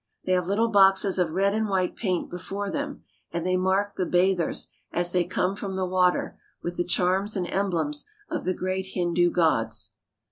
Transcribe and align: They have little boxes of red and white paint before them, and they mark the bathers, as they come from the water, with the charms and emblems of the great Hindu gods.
They 0.25 0.31
have 0.31 0.47
little 0.47 0.69
boxes 0.69 1.19
of 1.19 1.29
red 1.29 1.53
and 1.53 1.69
white 1.69 1.95
paint 1.95 2.31
before 2.31 2.71
them, 2.71 3.03
and 3.31 3.45
they 3.45 3.55
mark 3.55 3.93
the 3.95 4.05
bathers, 4.07 4.67
as 4.91 5.11
they 5.11 5.25
come 5.25 5.55
from 5.55 5.75
the 5.75 5.85
water, 5.85 6.39
with 6.63 6.75
the 6.75 6.83
charms 6.83 7.37
and 7.37 7.45
emblems 7.45 8.05
of 8.27 8.43
the 8.43 8.55
great 8.55 8.87
Hindu 8.95 9.29
gods. 9.29 9.91